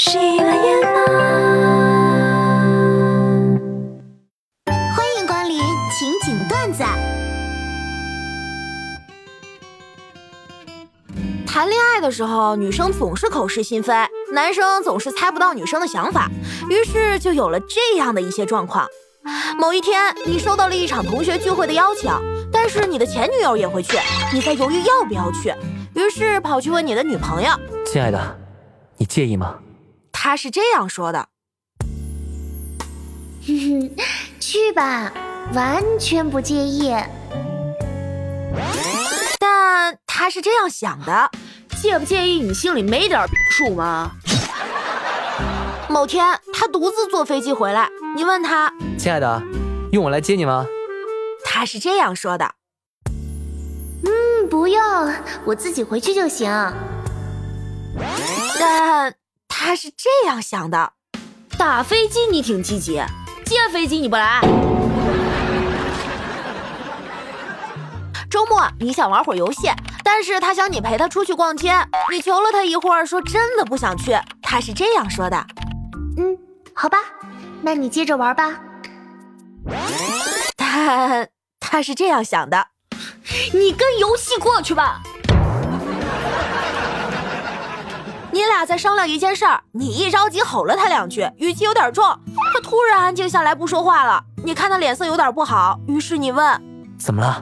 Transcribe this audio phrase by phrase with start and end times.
[0.00, 1.06] 洗了眼了。
[4.94, 5.58] 欢迎光临
[5.90, 6.84] 情景段子。
[11.44, 13.92] 谈恋爱的时候，女生总是口是心非，
[14.32, 16.30] 男生总是猜不到女生的想法，
[16.70, 18.86] 于是就有了这样的一些状况。
[19.58, 22.08] 某一天，你收到了一场同学聚会的邀请，
[22.52, 23.98] 但是你的前女友也会去，
[24.32, 25.52] 你在犹豫要不要去，
[25.96, 27.50] 于是跑去问你的女朋友
[27.84, 28.38] ：“亲爱的，
[28.96, 29.56] 你介意吗？”
[30.30, 31.26] 他是这样说的
[33.46, 33.90] ：“哼哼，
[34.38, 35.10] 去吧，
[35.54, 36.94] 完全不介意。”
[39.40, 41.30] 但他是这样想的
[41.80, 44.10] ：“介不介意，你心里没点数吗？”
[45.88, 49.42] 某天，他独自坐飞机回来，你问他：“亲爱的，
[49.92, 50.66] 用我来接你吗？”
[51.42, 52.52] 他是这样说的
[54.04, 54.78] ：“嗯，不用，
[55.46, 56.50] 我自己回去就行。”
[58.60, 59.14] 但
[59.68, 60.94] 他是这样想的
[61.58, 63.02] ：“打飞机你挺积极，
[63.44, 64.40] 借飞机你不来。”
[68.30, 69.68] 周末你想玩会儿游戏，
[70.02, 71.74] 但是他想你陪他出去逛街，
[72.10, 74.18] 你求了他一会儿，说真的不想去。
[74.40, 75.36] 他是这样说的。
[76.16, 76.34] 嗯，
[76.72, 76.96] 好吧，
[77.60, 78.58] 那你接着玩吧。
[80.56, 81.28] 他
[81.60, 82.68] 他是这样想的，
[83.52, 85.02] 你跟游戏过去吧。
[88.58, 92.04] 俩在商量一件事儿，你一着急吼了他两句，语气有点重，
[92.52, 94.20] 他突然安静下来不说话了。
[94.44, 96.60] 你看他脸色有点不好，于是你问：
[96.98, 97.40] 怎么了？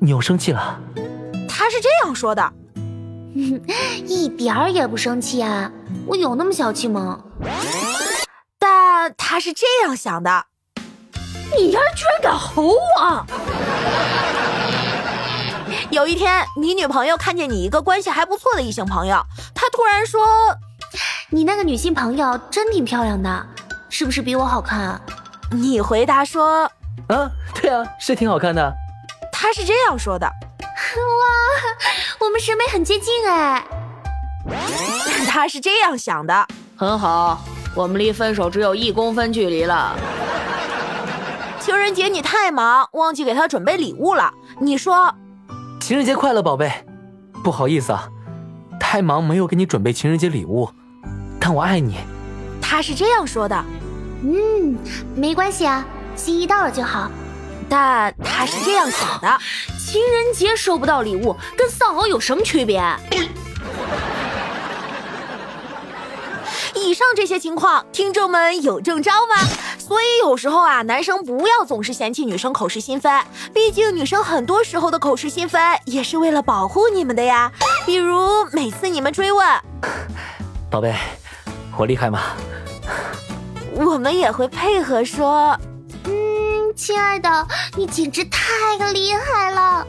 [0.00, 0.80] 你又生气了？
[1.48, 2.52] 他是这样说的，
[4.04, 5.70] 一点儿也不生气啊，
[6.08, 7.20] 我有那么小气吗？
[8.58, 10.46] 但他是这样想的，
[11.56, 13.24] 你丫居然敢吼我！
[15.90, 19.22] 有一天，你女朋友看见你一个关系还不错的异性朋友，
[19.56, 20.20] 她突然说
[21.30, 23.46] ：“你那个女性朋友真挺漂亮的，
[23.88, 25.00] 是不是比我好看啊？”
[25.50, 26.70] 你回答说
[27.08, 28.72] ：“啊，对啊，是挺好看的。”
[29.32, 30.26] 他是这样说的。
[30.28, 33.64] 哇，我们审美很接近哎。
[35.26, 36.46] 他是这样想的，
[36.76, 37.40] 很好，
[37.74, 39.96] 我们离分手只有一公分距离了。
[41.60, 44.32] 情人节你太忙，忘记给他准备礼物了。
[44.60, 45.14] 你说，
[45.80, 46.70] 情人节快乐，宝贝。
[47.42, 48.08] 不好意思啊，
[48.88, 50.70] 太忙没有给你准备情人节礼物，
[51.40, 51.96] 但我爱你。
[52.62, 53.64] 他是这样说的。
[54.22, 54.78] 嗯，
[55.16, 57.10] 没关系啊，心意到了就好。
[57.68, 59.38] 但他是这样想的：
[59.76, 62.80] 情人节收不到礼物，跟丧偶有什么区别？
[66.76, 69.34] 以上这些情况，听众们有中招吗？
[69.86, 73.08] 所以有时候啊，男生不要总是嫌弃女生口是心非，
[73.54, 77.52] 毕竟女生很多时候的口是心非也是为了保护你们的呀。
[77.84, 78.18] 比如
[78.52, 79.46] 每次你们追问，
[80.68, 80.92] 宝贝，
[81.78, 82.20] 我厉害吗？
[83.78, 85.56] 我们也会配合说。
[86.06, 89.86] 嗯亲爱的，你简直太厉害了！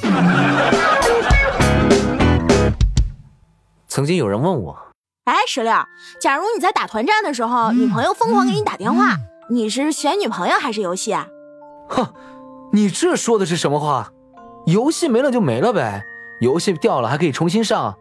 [3.88, 4.78] 曾经有人问我
[5.24, 5.72] ：“哎，石榴，
[6.20, 9.16] 假如你在打团战的时候，女朋友疯狂给你打电话，
[9.48, 11.28] 你是选女朋友还是游戏啊？”
[11.88, 12.12] 哼，
[12.72, 14.12] 你这说的是什么话？
[14.66, 16.04] 游戏没了就没了呗，
[16.40, 17.96] 游戏掉了还可以重新上。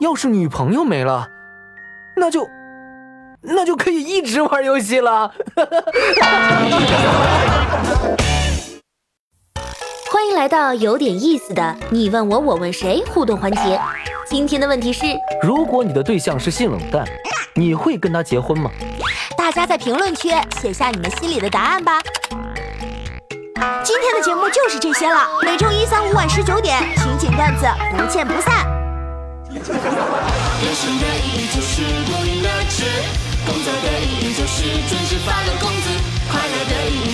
[0.00, 1.28] 要是女朋友没了，
[2.16, 2.48] 那就……
[3.42, 5.34] 那就可以一直玩游戏了。
[10.14, 13.80] 欢迎来到有点意思的你问我我问谁互动环节。
[14.30, 15.04] 今天的问题是
[15.42, 17.04] 如果你的对象是性冷淡
[17.56, 18.70] 你会跟他结婚吗？
[19.36, 20.28] 大家在评论区
[20.60, 21.98] 写下你们心里的答案吧。
[23.82, 27.66] 今天的节目就是这些了每周一三五晚十九点情景段子
[27.96, 28.64] 不见不散。
[29.50, 32.46] 人生的意义就是的
[33.44, 35.90] 工作的意义就是准时发工资
[36.30, 37.13] 快乐的意义